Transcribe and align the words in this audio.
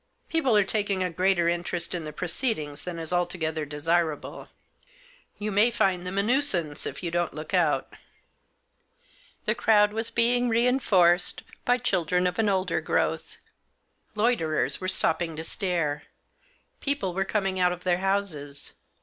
People 0.29 0.57
are 0.57 0.63
taking 0.63 1.03
a 1.03 1.11
greater 1.11 1.47
interest 1.47 1.93
in 1.93 2.05
the 2.05 2.11
proceedings 2.11 2.85
than 2.85 2.97
is 2.97 3.13
altogether 3.13 3.65
desirable. 3.65 4.49
You 5.37 5.51
may 5.51 5.69
find 5.69 6.07
them 6.07 6.17
a 6.17 6.23
nuisance 6.23 6.87
if 6.87 7.03
you 7.03 7.11
don't 7.11 7.35
look 7.35 7.53
out." 7.53 7.93
The 9.45 9.53
crowd 9.53 9.93
was 9.93 10.09
being 10.09 10.49
reinforced 10.49 11.43
by 11.65 11.77
children 11.77 12.25
of 12.25 12.39
an 12.39 12.49
older 12.49 12.81
growth. 12.81 13.37
Loiterers 14.15 14.81
were 14.81 14.87
stopping 14.87 15.35
to 15.35 15.43
stare. 15.43 16.05
People 16.79 17.13
were 17.13 17.23
coming 17.23 17.59
out 17.59 17.71
of 17.71 17.83
their 17.83 17.99
houses. 17.99 18.73